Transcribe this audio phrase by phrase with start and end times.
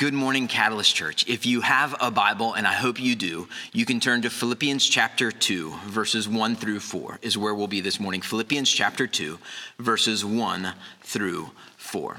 [0.00, 1.28] Good morning, Catalyst Church.
[1.28, 4.88] If you have a Bible, and I hope you do, you can turn to Philippians
[4.88, 8.22] chapter 2, verses 1 through 4, is where we'll be this morning.
[8.22, 9.38] Philippians chapter 2,
[9.78, 12.16] verses 1 through 4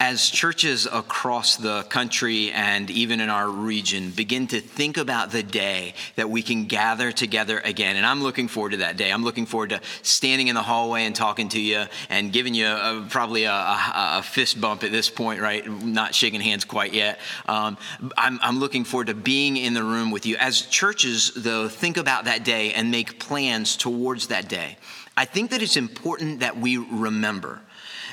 [0.00, 5.42] as churches across the country and even in our region begin to think about the
[5.42, 9.12] day that we can gather together again, and I'm looking forward to that day.
[9.12, 12.66] I'm looking forward to standing in the hallway and talking to you and giving you
[12.66, 15.70] a, probably a, a, a, fist bump at this point, right?
[15.70, 17.20] Not shaking hands quite yet.
[17.46, 17.76] Um,
[18.16, 20.36] I'm, I'm looking forward to being in the room with you.
[20.36, 24.78] As churches, though, think about that day and make plans towards that day.
[25.14, 27.60] I think that it's important that we remember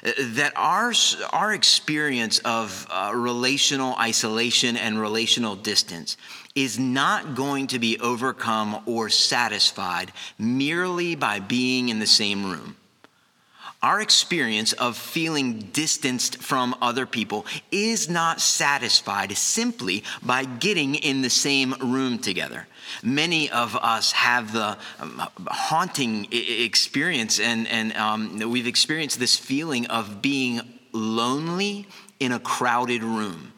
[0.04, 0.94] that our,
[1.32, 6.18] our experience of uh, relational isolation and relational distance
[6.56, 12.76] is not going to be overcome or satisfied merely by being in the same room.
[13.84, 21.22] Our experience of feeling distanced from other people is not satisfied simply by getting in
[21.22, 22.67] the same room together.
[23.03, 29.86] Many of us have the um, haunting experience, and, and um, we've experienced this feeling
[29.88, 31.86] of being lonely
[32.19, 33.53] in a crowded room.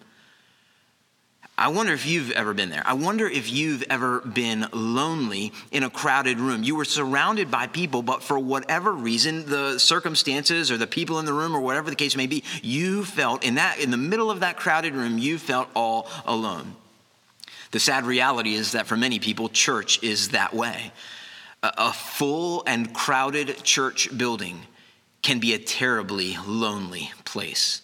[1.59, 2.83] I wonder if you've ever been there.
[2.85, 6.63] I wonder if you've ever been lonely in a crowded room.
[6.63, 11.25] You were surrounded by people, but for whatever reason, the circumstances or the people in
[11.25, 14.31] the room or whatever the case may be, you felt in that in the middle
[14.31, 16.75] of that crowded room, you felt all alone.
[17.71, 20.93] The sad reality is that for many people, church is that way.
[21.61, 24.61] A full and crowded church building
[25.21, 27.81] can be a terribly lonely place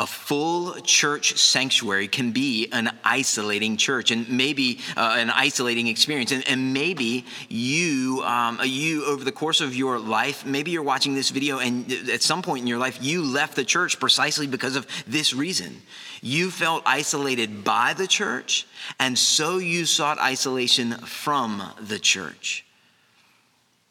[0.00, 6.32] a full church sanctuary can be an isolating church and maybe uh, an isolating experience.
[6.32, 11.14] And, and maybe you um, you over the course of your life maybe you're watching
[11.14, 14.74] this video and at some point in your life you left the church precisely because
[14.74, 15.82] of this reason.
[16.22, 18.66] You felt isolated by the church
[18.98, 22.64] and so you sought isolation from the church.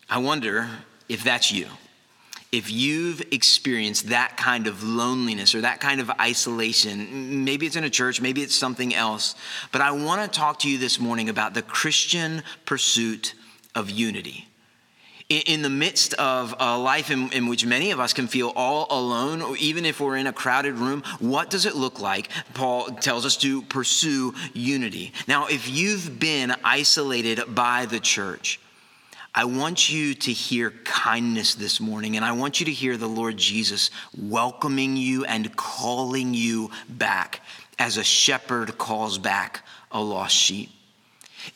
[0.09, 0.67] I wonder
[1.07, 1.67] if that's you
[2.51, 7.83] if you've experienced that kind of loneliness or that kind of isolation, maybe it's in
[7.83, 9.35] a church, maybe it's something else,
[9.71, 13.35] but I want to talk to you this morning about the Christian pursuit
[13.75, 14.47] of unity.
[15.29, 18.87] In the midst of a life in, in, which many of us can feel all
[18.89, 22.29] alone, or even if we're in a crowded room, what does it look like?
[22.55, 25.13] Paul tells us to pursue unity.
[25.27, 28.59] Now, if you've been isolated by the church,
[29.33, 33.07] I want you to hear kindness this morning, and I want you to hear the
[33.07, 37.41] Lord Jesus welcoming you and calling you back
[37.77, 40.69] as a shepherd calls back a lost sheep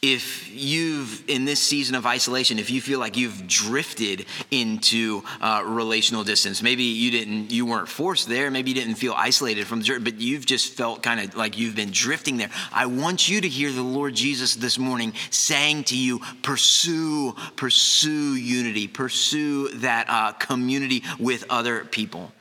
[0.02, 5.62] if you've in this season of isolation if you feel like you've drifted into uh,
[5.66, 9.80] relational distance maybe you didn't you weren't forced there maybe you didn't feel isolated from
[9.80, 12.50] the church but you've just felt kind of like you've been drifting there.
[12.72, 18.36] I want you to hear the lord jesus this morning saying to you pursue pursue
[18.36, 22.31] unity pursue that uh, community with other people.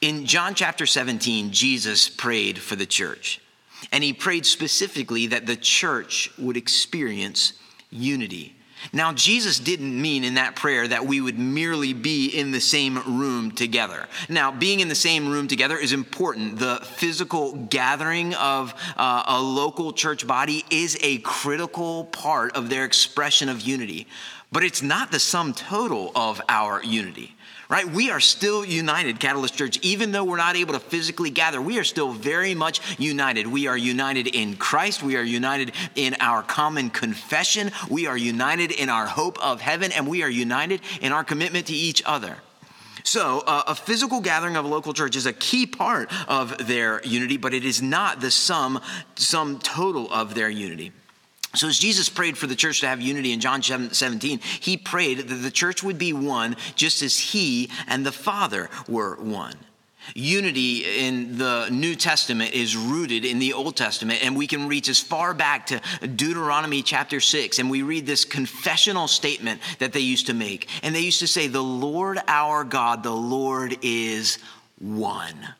[0.00, 3.40] In john chapter 17 jesus prayed for the church
[3.92, 7.54] and he prayed specifically that the church would experience
[7.90, 8.56] unity.
[8.92, 13.18] Now, Jesus didn't mean in that prayer that we would merely be in the same
[13.18, 14.06] room together.
[14.28, 16.58] Now, being in the same room together is important.
[16.58, 22.84] The physical gathering of uh, a local church body is a critical part of their
[22.84, 24.06] expression of unity,
[24.50, 27.36] but it's not the sum total of our unity
[27.70, 27.88] right?
[27.88, 29.78] We are still united, Catalyst Church.
[29.80, 33.46] Even though we're not able to physically gather, we are still very much united.
[33.46, 35.02] We are united in Christ.
[35.02, 37.70] We are united in our common confession.
[37.88, 41.68] We are united in our hope of heaven, and we are united in our commitment
[41.68, 42.36] to each other.
[43.04, 47.00] So, uh, a physical gathering of a local church is a key part of their
[47.04, 48.80] unity, but it is not the sum,
[49.14, 50.92] sum total of their unity.
[51.54, 55.18] So, as Jesus prayed for the church to have unity in John 17, he prayed
[55.18, 59.56] that the church would be one just as he and the Father were one.
[60.14, 64.88] Unity in the New Testament is rooted in the Old Testament, and we can reach
[64.88, 70.00] as far back to Deuteronomy chapter 6, and we read this confessional statement that they
[70.00, 70.68] used to make.
[70.82, 74.38] And they used to say, The Lord our God, the Lord is
[74.78, 75.54] one.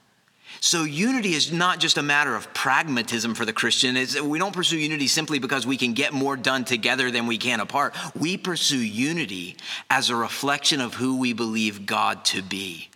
[0.63, 3.97] So, unity is not just a matter of pragmatism for the Christian.
[3.97, 7.39] It's, we don't pursue unity simply because we can get more done together than we
[7.39, 7.97] can apart.
[8.15, 9.57] We pursue unity
[9.89, 12.91] as a reflection of who we believe God to be.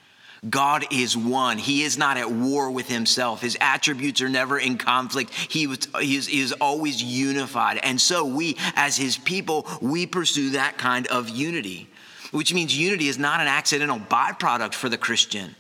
[0.49, 1.57] God is one.
[1.57, 3.41] He is not at war with himself.
[3.41, 5.33] His attributes are never in conflict.
[5.33, 7.79] He, was, he, is, he is always unified.
[7.83, 11.89] And so, we, as his people, we pursue that kind of unity,
[12.31, 15.55] which means unity is not an accidental byproduct for the Christian.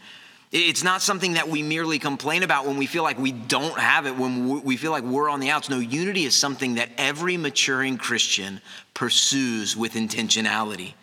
[0.57, 4.07] It's not something that we merely complain about when we feel like we don't have
[4.07, 5.69] it, when we feel like we're on the outs.
[5.69, 8.61] No, unity is something that every maturing Christian
[8.95, 10.95] pursues with intentionality.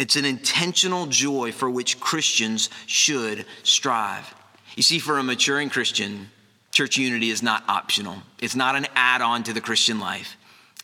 [0.00, 4.34] It's an intentional joy for which Christians should strive.
[4.74, 6.30] You see, for a maturing Christian,
[6.72, 10.36] church unity is not optional, it's not an add on to the Christian life,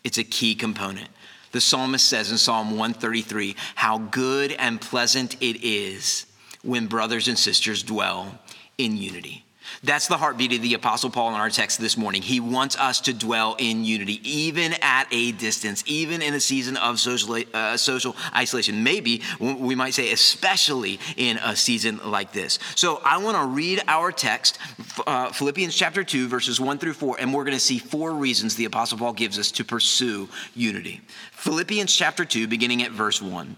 [0.05, 1.09] it's a key component.
[1.51, 6.25] The psalmist says in Psalm 133 how good and pleasant it is
[6.63, 8.39] when brothers and sisters dwell
[8.77, 9.43] in unity.
[9.83, 12.21] That's the heartbeat of the Apostle Paul in our text this morning.
[12.21, 16.77] He wants us to dwell in unity, even at a distance, even in a season
[16.77, 18.83] of social, uh, social isolation.
[18.83, 22.59] Maybe we might say, especially in a season like this.
[22.75, 24.59] So I want to read our text,
[25.07, 28.55] uh, Philippians chapter 2, verses 1 through 4, and we're going to see four reasons
[28.55, 31.01] the Apostle Paul gives us to pursue unity.
[31.31, 33.57] Philippians chapter 2, beginning at verse 1.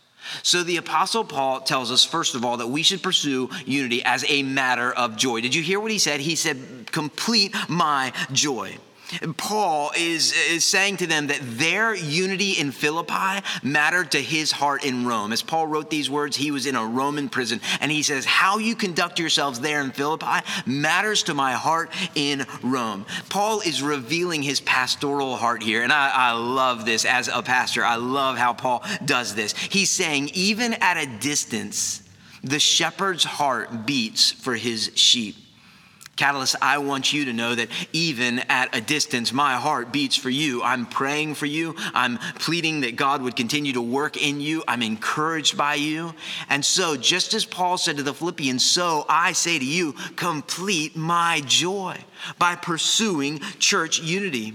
[0.43, 4.25] So the Apostle Paul tells us, first of all, that we should pursue unity as
[4.27, 5.41] a matter of joy.
[5.41, 6.19] Did you hear what he said?
[6.19, 8.77] He said, Complete my joy.
[9.37, 14.85] Paul is, is saying to them that their unity in Philippi mattered to his heart
[14.85, 15.31] in Rome.
[15.33, 18.57] As Paul wrote these words, he was in a Roman prison, and he says, How
[18.57, 23.05] you conduct yourselves there in Philippi matters to my heart in Rome.
[23.29, 27.83] Paul is revealing his pastoral heart here, and I, I love this as a pastor.
[27.83, 29.53] I love how Paul does this.
[29.53, 32.03] He's saying, Even at a distance,
[32.43, 35.35] the shepherd's heart beats for his sheep.
[36.21, 40.29] Catalyst, I want you to know that even at a distance, my heart beats for
[40.29, 40.61] you.
[40.61, 41.73] I'm praying for you.
[41.95, 44.63] I'm pleading that God would continue to work in you.
[44.67, 46.13] I'm encouraged by you.
[46.47, 50.95] And so, just as Paul said to the Philippians, so I say to you, complete
[50.95, 51.97] my joy
[52.37, 54.53] by pursuing church unity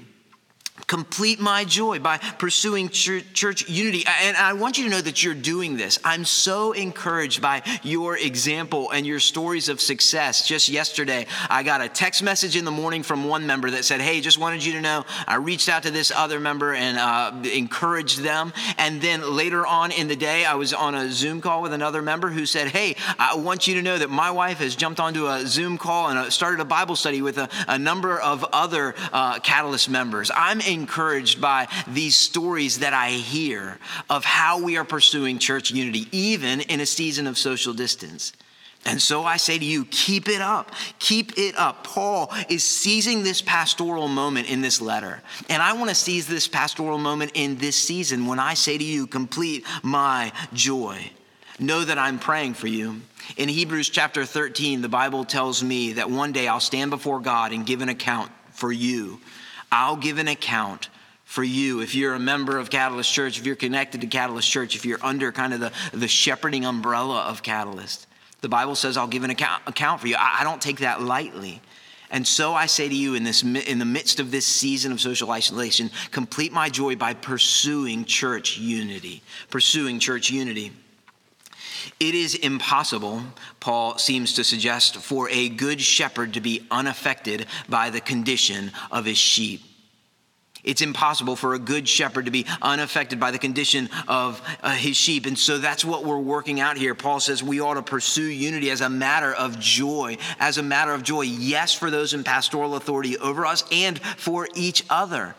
[0.87, 4.05] complete my joy by pursuing church unity.
[4.23, 5.99] And I want you to know that you're doing this.
[6.05, 10.47] I'm so encouraged by your example and your stories of success.
[10.47, 14.01] Just yesterday, I got a text message in the morning from one member that said,
[14.01, 17.33] Hey, just wanted you to know I reached out to this other member and uh,
[17.49, 18.53] encouraged them.
[18.79, 22.03] And then later on in the day, I was on a Zoom call with another
[22.03, 25.27] member who said, Hey, I want you to know that my wife has jumped onto
[25.27, 28.95] a Zoom call and uh, started a Bible study with a, a number of other
[29.13, 30.31] uh, Catalyst members.
[30.35, 33.79] I'm encouraged by these stories that I hear
[34.09, 38.33] of how we are pursuing church unity, even in a season of social distance.
[38.85, 40.71] And so I say to you, keep it up.
[41.01, 41.83] Keep it up.
[41.83, 45.21] Paul is seizing this pastoral moment in this letter.
[45.49, 48.85] And I want to seize this pastoral moment in this season when I say to
[48.85, 51.11] you, complete my joy.
[51.59, 53.01] Know that I'm praying for you.
[53.37, 57.53] In Hebrews chapter 13, the Bible tells me that one day I'll stand before God
[57.53, 59.19] and give an account for you.
[59.71, 60.89] I'll give an account
[61.25, 61.81] for you.
[61.81, 65.05] If you're a member of Catalyst Church, if you're connected to Catalyst Church, if you're
[65.05, 68.07] under kind of the, the shepherding umbrella of Catalyst,
[68.41, 70.17] the Bible says, I'll give an account, account for you.
[70.19, 71.61] I, I don't take that lightly.
[72.11, 75.01] And so I say to you in this in the midst of this season of
[75.01, 79.23] social isolation, complete my joy by pursuing church unity.
[79.51, 80.73] Pursuing church unity.
[81.99, 83.23] It is impossible,
[83.61, 89.05] Paul seems to suggest, for a good shepherd to be unaffected by the condition of
[89.05, 89.63] his sheep.
[90.67, 94.97] It's impossible for a good shepherd to be unaffected by the condition of uh, his
[94.97, 95.25] sheep.
[95.25, 96.95] And so that's what we're working out here.
[96.95, 100.93] Paul says we ought to pursue unity as a matter of joy, as a matter
[100.93, 105.37] of joy, yes, for those in pastoral authority over us and for each other.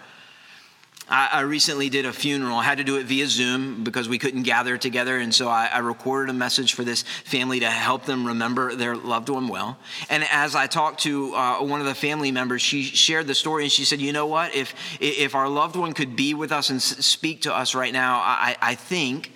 [1.10, 2.58] I, I, recently did a funeral.
[2.58, 5.18] I had to do it via Zoom because we couldn't gather together.
[5.18, 8.96] And so I, I, recorded a message for this family to help them remember their
[8.96, 9.78] loved one well.
[10.10, 13.64] And as I talked to uh, one of the family members, she shared the story
[13.64, 14.54] and she said, You know what?
[14.54, 18.18] If, if our loved one could be with us and speak to us right now,
[18.18, 19.32] I, I think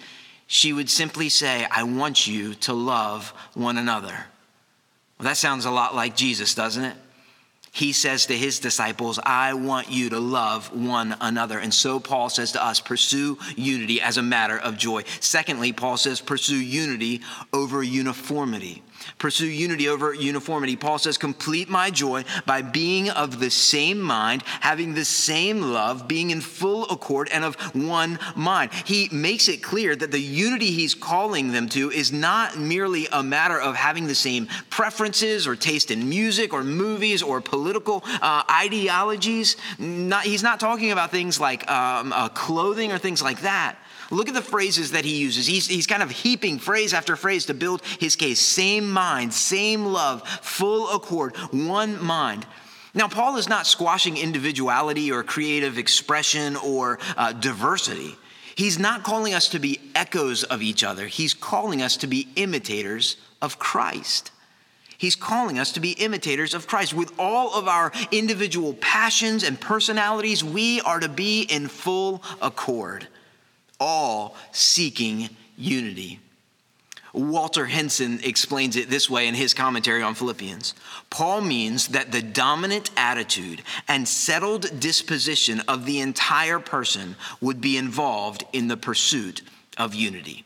[0.48, 4.25] she would simply say, I want you to love one another.
[5.18, 6.98] Well, that sounds a lot like Jesus, doesn't it?
[7.74, 11.58] He says to his disciples, I want you to love one another.
[11.58, 15.04] And so Paul says to us, pursue unity as a matter of joy.
[15.22, 17.22] Secondly, Paul says, pursue unity
[17.54, 18.84] over uniformity.
[19.17, 20.75] Pursue unity over uniformity.
[20.75, 26.08] Paul says, Complete my joy by being of the same mind, having the same love,
[26.08, 28.72] being in full accord and of one mind.
[28.86, 33.24] He makes it clear that the unity he's calling them to is not merely a
[33.24, 38.43] matter of having the same preferences or taste in music or movies or political uh,
[38.50, 39.58] ideologies.
[39.77, 43.77] Not, he's not talking about things like um, uh, clothing or things like that.
[44.12, 45.48] Look at the phrases that he uses.
[45.48, 48.39] He's, he's kind of heaping phrase after phrase to build his case.
[48.39, 52.46] Same mind, same love, full accord, one mind.
[52.94, 58.18] Now, Paul is not squashing individuality or creative expression or uh, diversity.
[58.56, 61.08] He's not calling us to be echoes of each other.
[61.08, 64.32] He's calling us to be imitators of Christ.
[64.98, 66.94] He's calling us to be imitators of Christ.
[66.94, 73.08] With all of our individual passions and personalities, we are to be in full accord
[73.82, 76.20] all seeking unity.
[77.14, 80.74] Walter Hansen explains it this way in his commentary on Philippians.
[81.10, 87.76] Paul means that the dominant attitude and settled disposition of the entire person would be
[87.76, 89.42] involved in the pursuit
[89.78, 90.46] of unity.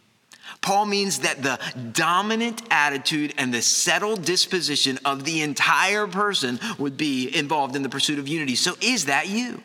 [0.62, 1.60] Paul means that the
[1.92, 7.90] dominant attitude and the settled disposition of the entire person would be involved in the
[7.90, 8.56] pursuit of unity.
[8.56, 9.62] So, is that you?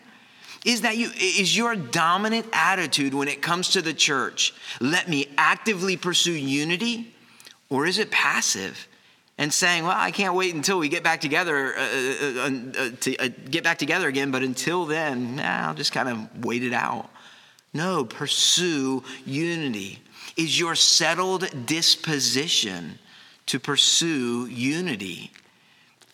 [0.65, 1.11] Is that you?
[1.17, 7.15] Is your dominant attitude when it comes to the church, let me actively pursue unity?
[7.71, 8.89] Or is it passive
[9.39, 11.87] and saying, well, I can't wait until we get back together uh, uh,
[12.37, 16.09] uh, uh to uh, get back together again, but until then, nah, I'll just kind
[16.09, 17.09] of wait it out.
[17.73, 20.01] No, pursue unity.
[20.37, 22.99] Is your settled disposition
[23.47, 25.33] to pursue unity?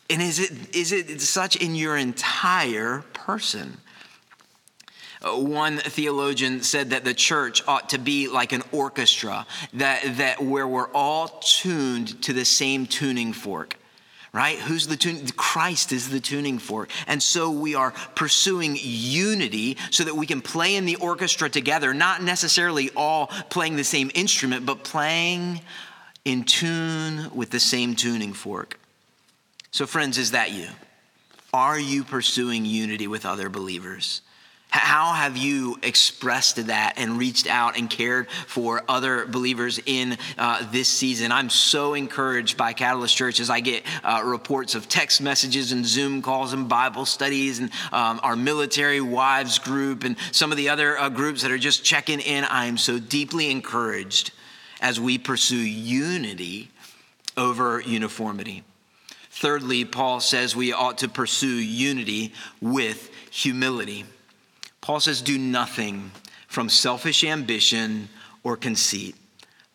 [0.08, 3.78] And is it, is it such in your entire person?
[5.26, 10.42] Uh, one theologian said that the church ought to be like an orchestra, that, that
[10.42, 13.76] where we're all tuned to the same tuning fork
[14.32, 14.58] right?
[14.58, 15.26] Who's the tune?
[15.34, 16.90] Christ is the tuning fork.
[17.06, 21.94] And so we are pursuing unity so that we can play in the orchestra together,
[21.94, 25.62] not necessarily all playing the same instrument, but playing
[26.26, 28.78] in tune with the same tuning fork.
[29.70, 30.68] So, friends, is that you?
[31.54, 34.20] Are you pursuing unity with other believers?
[34.76, 40.70] How have you expressed that and reached out and cared for other believers in uh,
[40.70, 41.32] this season?
[41.32, 45.86] I'm so encouraged by Catalyst Church as I get uh, reports of text messages and
[45.86, 50.68] Zoom calls and Bible studies and um, our military wives group and some of the
[50.68, 52.44] other uh, groups that are just checking in.
[52.44, 54.30] I am so deeply encouraged
[54.82, 56.70] as we pursue unity
[57.34, 58.62] over uniformity.
[59.30, 64.04] Thirdly, Paul says we ought to pursue unity with humility.
[64.86, 66.12] Paul says, Do nothing
[66.46, 68.08] from selfish ambition
[68.44, 69.16] or conceit,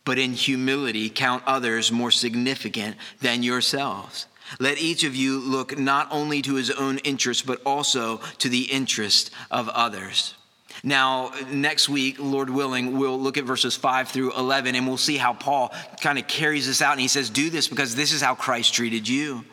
[0.06, 4.28] but in humility count others more significant than yourselves.
[4.58, 8.72] Let each of you look not only to his own interest, but also to the
[8.72, 10.34] interest of others.
[10.82, 15.18] Now, next week, Lord willing, we'll look at verses 5 through 11 and we'll see
[15.18, 16.94] how Paul kind of carries this out.
[16.94, 19.44] And he says, Do this because this is how Christ treated you.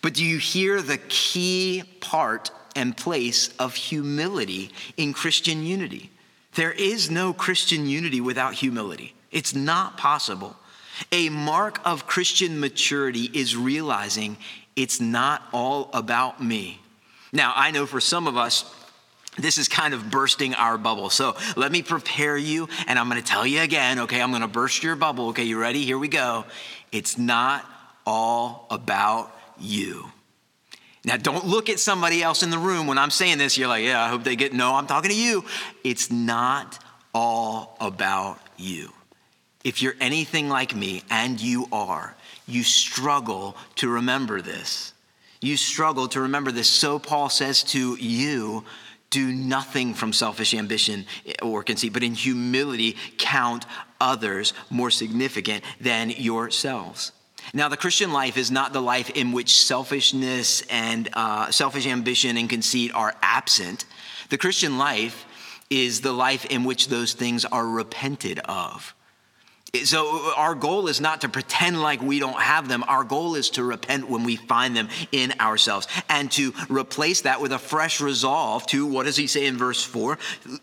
[0.00, 6.10] But do you hear the key part and place of humility in Christian unity.
[6.54, 10.56] There is no Christian unity without humility, it's not possible.
[11.10, 14.36] A mark of Christian maturity is realizing
[14.76, 16.80] it's not all about me.
[17.32, 18.72] Now, I know for some of us,
[19.38, 21.08] this is kind of bursting our bubble.
[21.08, 24.20] So let me prepare you, and I'm gonna tell you again, okay?
[24.20, 25.28] I'm gonna burst your bubble.
[25.28, 25.84] Okay, you ready?
[25.84, 26.44] Here we go.
[26.92, 27.64] It's not
[28.04, 30.11] all about you.
[31.04, 33.58] Now, don't look at somebody else in the room when I'm saying this.
[33.58, 35.44] You're like, yeah, I hope they get, no, I'm talking to you.
[35.82, 36.78] It's not
[37.12, 38.92] all about you.
[39.64, 42.14] If you're anything like me, and you are,
[42.46, 44.92] you struggle to remember this.
[45.40, 46.68] You struggle to remember this.
[46.68, 48.64] So Paul says to you,
[49.10, 53.66] do nothing from selfish ambition eh, or conceit, but in humility count
[54.00, 57.12] others more significant than yourselves.
[57.54, 62.38] Now, the Christian life is not the life in which selfishness and uh, selfish ambition
[62.38, 63.84] and conceit are absent.
[64.30, 65.26] The Christian life
[65.68, 68.94] is the life in which those things are repented of.
[69.84, 72.84] So, our goal is not to pretend like we don't have them.
[72.86, 77.40] Our goal is to repent when we find them in ourselves and to replace that
[77.40, 80.18] with a fresh resolve to, what does he say in verse 4?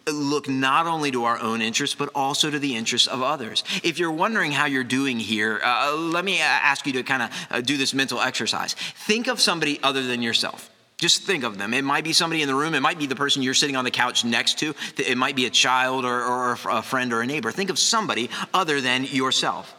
[0.05, 3.63] Look not only to our own interests, but also to the interests of others.
[3.81, 7.47] If you're wondering how you're doing here, uh, let me ask you to kind of
[7.49, 8.75] uh, do this mental exercise.
[8.75, 10.69] Think of somebody other than yourself.
[10.99, 11.73] Just think of them.
[11.73, 12.75] It might be somebody in the room.
[12.75, 14.75] It might be the person you're sitting on the couch next to.
[14.97, 17.51] It might be a child or, or a friend or a neighbor.
[17.51, 19.73] Think of somebody other than yourself.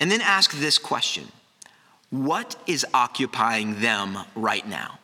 [0.00, 1.28] And then ask this question
[2.10, 4.98] What is occupying them right now?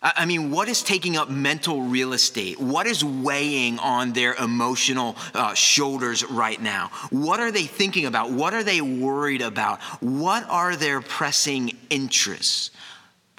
[0.00, 2.60] I mean, what is taking up mental real estate?
[2.60, 6.90] What is weighing on their emotional uh, shoulders right now?
[7.10, 8.30] What are they thinking about?
[8.30, 9.80] What are they worried about?
[10.00, 12.70] What are their pressing interests?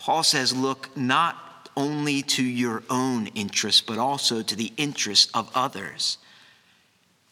[0.10, 5.52] Paul says, look not only to your own interests, but also to the interests of
[5.54, 6.18] others.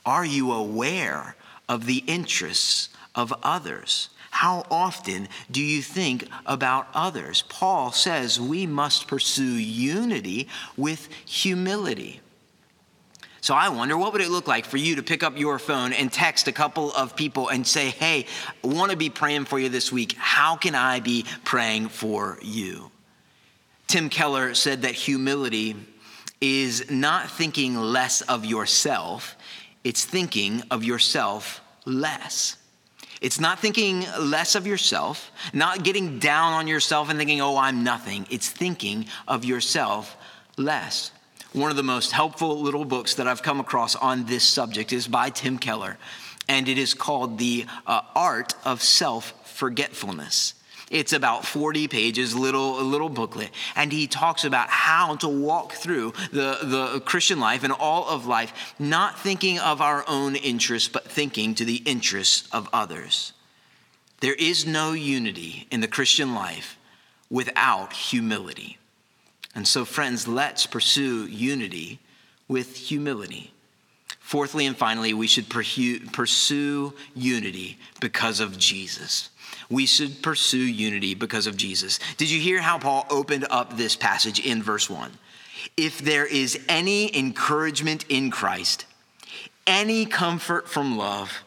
[0.06, 1.36] Are you aware
[1.68, 4.10] of the interests of others?
[4.30, 7.42] How often do you think about others?
[7.50, 12.22] Paul says we must pursue unity with humility.
[13.48, 15.94] So I wonder what would it look like for you to pick up your phone
[15.94, 18.26] and text a couple of people and say, "Hey,
[18.62, 20.18] I want to be praying for you this week.
[20.18, 22.92] How can I be praying for you?"
[23.88, 25.78] Tim Keller said that humility
[26.42, 29.38] is not thinking less of yourself,
[29.82, 32.58] it's thinking of yourself less.
[33.22, 37.82] It's not thinking less of yourself, not getting down on yourself and thinking, oh, I'm
[37.82, 38.28] nothing.
[38.30, 40.18] It's thinking of yourself
[40.58, 41.12] less.
[41.58, 45.08] One of the most helpful little books that I've come across on this subject is
[45.08, 45.98] by Tim Keller,
[46.48, 50.54] and it is called The uh, Art of Self Forgetfulness.
[50.92, 56.14] It's about 40 pages, little, little booklet, and he talks about how to walk through
[56.32, 61.06] the, the Christian life and all of life, not thinking of our own interests, but
[61.10, 63.34] thinking to the interests of others.
[64.20, 66.78] There is no unity in the Christian life
[67.32, 68.78] without humility.
[69.58, 71.98] And so, friends, let's pursue unity
[72.48, 73.52] with humility.
[74.20, 79.32] Fourthly and finally, we should pursue unity because of Jesus.
[79.68, 82.00] We should pursue unity because of Jesus.
[82.18, 85.12] Did you hear how Paul opened up this passage in verse 1?
[85.76, 88.86] If there is any encouragement in Christ,
[89.66, 91.44] any comfort from love,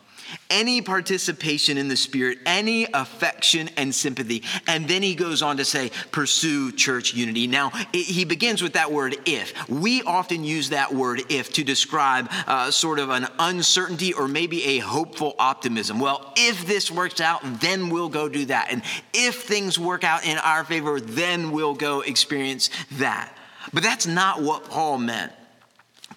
[0.48, 4.42] any participation in the Spirit, any affection and sympathy.
[4.66, 7.46] And then he goes on to say, pursue church unity.
[7.46, 9.68] Now, he begins with that word if.
[9.68, 14.64] We often use that word if to describe uh, sort of an uncertainty or maybe
[14.64, 15.98] a hopeful optimism.
[15.98, 18.68] Well, if this works out, then we'll go do that.
[18.70, 18.82] And
[19.12, 23.36] if things work out in our favor, then we'll go experience that.
[23.72, 25.32] But that's not what Paul meant.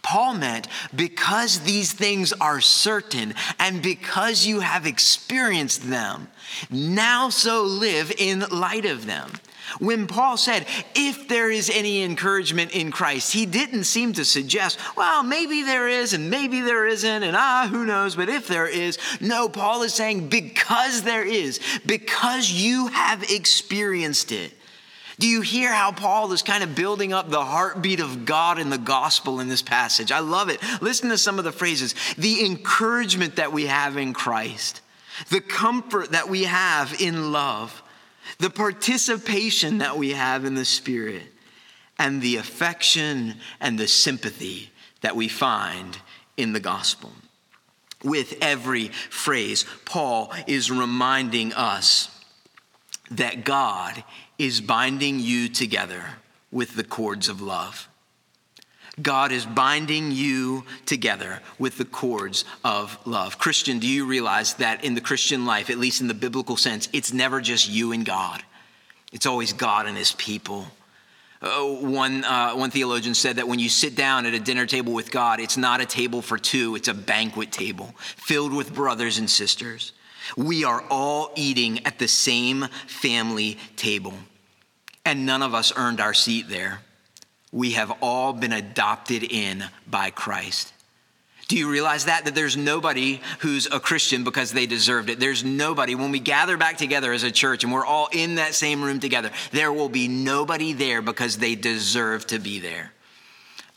[0.03, 6.27] Paul meant because these things are certain and because you have experienced them,
[6.69, 9.31] now so live in light of them.
[9.79, 14.77] When Paul said, if there is any encouragement in Christ, he didn't seem to suggest,
[14.95, 18.67] well, maybe there is and maybe there isn't, and ah, who knows, but if there
[18.67, 18.99] is.
[19.19, 24.53] No, Paul is saying, because there is, because you have experienced it,
[25.19, 28.69] do you hear how Paul is kind of building up the heartbeat of God in
[28.69, 30.11] the gospel in this passage?
[30.11, 30.59] I love it.
[30.81, 34.81] Listen to some of the phrases the encouragement that we have in Christ,
[35.29, 37.81] the comfort that we have in love,
[38.39, 41.23] the participation that we have in the Spirit,
[41.99, 44.71] and the affection and the sympathy
[45.01, 45.97] that we find
[46.37, 47.11] in the gospel.
[48.03, 52.09] With every phrase, Paul is reminding us
[53.11, 54.03] that God
[54.37, 56.03] is binding you together
[56.51, 57.87] with the cords of love.
[59.01, 63.39] God is binding you together with the cords of love.
[63.39, 66.89] Christian, do you realize that in the Christian life, at least in the biblical sense,
[66.93, 68.43] it's never just you and God,
[69.11, 70.67] it's always God and his people.
[71.41, 74.93] Uh, one, uh, one theologian said that when you sit down at a dinner table
[74.93, 79.17] with God, it's not a table for two, it's a banquet table filled with brothers
[79.17, 79.91] and sisters.
[80.37, 84.13] We are all eating at the same family table,
[85.05, 86.79] and none of us earned our seat there.
[87.51, 90.73] We have all been adopted in by Christ.
[91.47, 92.25] Do you realize that?
[92.25, 95.19] That there's nobody who's a Christian because they deserved it.
[95.19, 95.93] There's nobody.
[95.93, 98.99] When we gather back together as a church and we're all in that same room
[98.99, 102.91] together, there will be nobody there because they deserve to be there.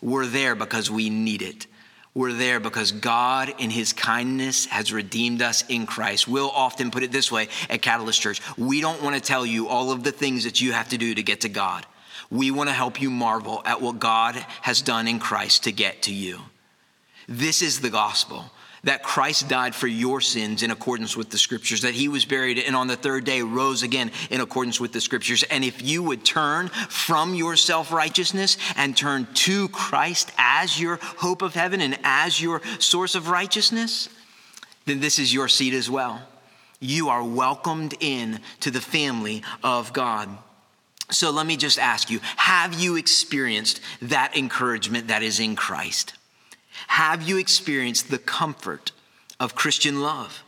[0.01, 1.67] We're there because we need it.
[2.17, 6.27] We're there because God, in His kindness, has redeemed us in Christ.
[6.27, 9.69] We'll often put it this way at Catalyst Church we don't want to tell you
[9.69, 11.85] all of the things that you have to do to get to God.
[12.31, 16.05] We want to help you marvel at what God has done in Christ to get
[16.05, 16.41] to you.
[17.29, 18.51] This is the gospel
[18.85, 22.59] that Christ died for your sins in accordance with the scriptures, that he was buried
[22.59, 25.43] and on the third day rose again in accordance with the scriptures.
[25.45, 30.97] And if you would turn from your self righteousness and turn to Christ as your
[31.03, 34.09] hope of heaven and as your source of righteousness,
[34.85, 36.23] then this is your seat as well.
[36.79, 40.29] You are welcomed in to the family of God.
[41.11, 46.15] So let me just ask you have you experienced that encouragement that is in Christ?
[46.89, 48.93] Have you experienced the comfort
[49.41, 50.43] of Christian love?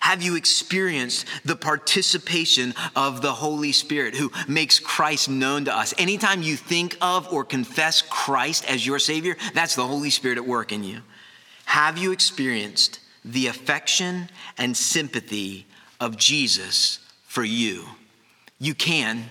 [0.00, 5.94] Have you experienced the participation of the Holy Spirit who makes Christ known to us?
[5.96, 10.46] Anytime you think of or confess Christ as your Savior, that's the Holy Spirit at
[10.46, 11.00] work in you.
[11.64, 15.66] Have you experienced the affection and sympathy
[16.00, 17.86] of Jesus for you?
[18.58, 19.24] You can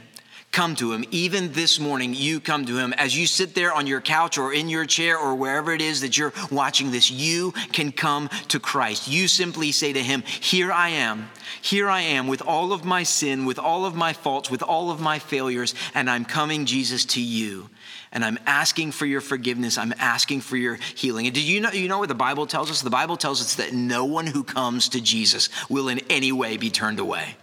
[0.54, 1.04] come to him.
[1.12, 2.94] Even this morning, you come to him.
[2.94, 6.02] As you sit there on your couch or in your chair or wherever it is
[6.02, 9.08] that you're watching this, you can come to Christ.
[9.08, 11.30] You simply say to him, Here I am.
[11.62, 14.92] Here I am with all of my sin, with all of my faults, with all
[14.92, 17.70] of my failures, and I'm coming, Jesus, to you.
[18.12, 19.78] And I'm asking for your forgiveness.
[19.78, 21.26] I'm asking for your healing.
[21.26, 22.82] And did you know, you know what the Bible tells us?
[22.82, 26.58] The Bible tells us that no one who comes to Jesus will in any way
[26.58, 27.38] be turned away.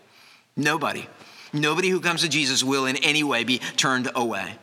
[0.56, 1.08] Nobody.
[1.52, 4.54] Nobody who comes to Jesus will in any way be turned away.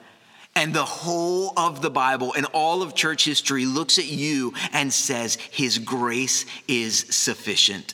[0.56, 4.91] And the whole of the Bible and all of church history looks at you and
[4.91, 7.93] says, His grace is sufficient.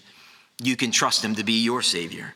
[0.61, 2.35] You can trust Him to be your Savior.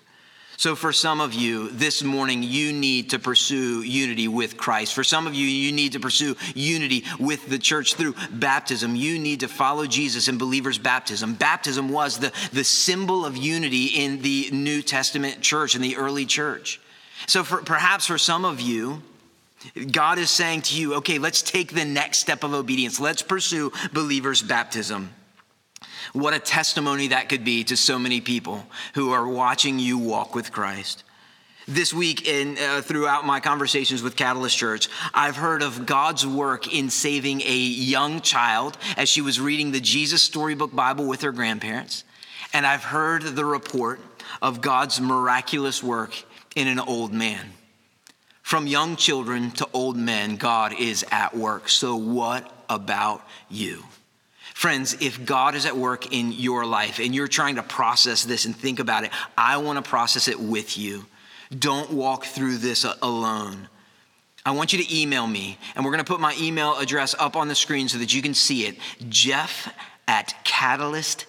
[0.60, 4.96] So, for some of you this morning, you need to pursue unity with Christ.
[4.96, 8.96] For some of you, you need to pursue unity with the church through baptism.
[8.96, 11.36] You need to follow Jesus in believers' baptism.
[11.36, 16.26] Baptism was the, the symbol of unity in the New Testament church, in the early
[16.26, 16.82] church.
[17.28, 19.04] So, for, perhaps for some of you,
[19.92, 23.00] God is saying to you, okay, let's take the next step of obedience.
[23.00, 25.14] Let's pursue believers' baptism.
[26.14, 30.36] What a testimony that could be to so many people who are watching you walk
[30.36, 31.04] with Christ.
[31.68, 36.74] This week, in, uh, throughout my conversations with Catalyst Church, I've heard of God's work
[36.74, 41.34] in saving a young child as she was reading the Jesus Storybook Bible with her
[41.34, 42.06] grandparents.
[42.54, 44.00] And I've heard the report
[44.42, 46.24] of God's miraculous work
[46.56, 47.52] in an old man.
[48.44, 51.68] From young children to old men, God is at work.
[51.68, 53.84] So, what about you?
[54.58, 58.46] Friends, if God is at work in your life and you're trying to process this
[58.46, 61.06] and think about it, I want to process it with you.
[61.60, 63.70] Don't walk through this alone.
[64.44, 67.36] I want you to email me, and we're going to put my email address up
[67.36, 68.78] on the screen so that you can see it.
[69.10, 69.72] Jeff
[70.08, 71.28] at catalyst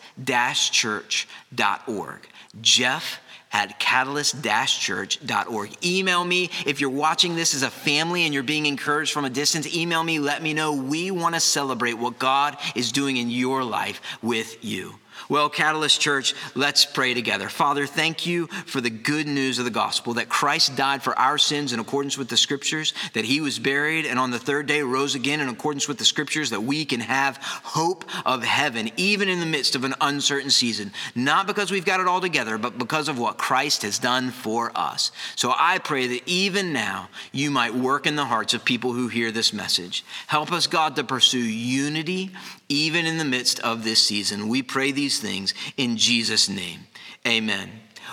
[0.71, 2.29] church.org.
[2.63, 3.21] Jeff
[3.53, 5.85] at catalyst-church.org.
[5.85, 9.31] Email me if you're watching this as a family and you're being encouraged from a
[9.31, 9.75] distance.
[9.75, 10.73] Email me, let me know.
[10.73, 14.95] We want to celebrate what God is doing in your life with you.
[15.29, 17.49] Well, Catalyst Church, let's pray together.
[17.49, 21.39] Father, thank you for the good news of the gospel that Christ died for our
[21.39, 24.83] sins in accordance with the scriptures, that he was buried and on the third day
[24.83, 29.29] rose again in accordance with the scriptures, that we can have hope of heaven, even
[29.29, 30.93] in the midst of an uncertain season.
[31.15, 34.73] Not because we've got it all together, but because of what Christ has done for
[34.75, 35.13] us.
[35.37, 39.09] So I pray that even now you might work in the hearts of people who
[39.09, 40.05] hear this message.
[40.27, 42.31] Help us, God, to pursue unity
[42.69, 44.49] even in the midst of this season.
[44.49, 46.81] We pray these things in Jesus' name.
[47.27, 47.71] Amen.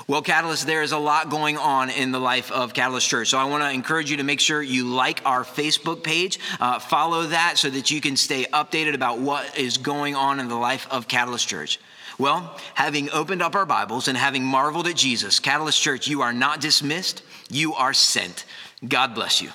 [0.07, 3.29] Well, Catalyst, there is a lot going on in the life of Catalyst Church.
[3.29, 6.79] So I want to encourage you to make sure you like our Facebook page, uh,
[6.79, 10.55] follow that so that you can stay updated about what is going on in the
[10.55, 11.79] life of Catalyst Church.
[12.17, 16.33] Well, having opened up our Bibles and having marveled at Jesus, Catalyst Church, you are
[16.33, 18.45] not dismissed, you are sent.
[18.87, 19.49] God bless you.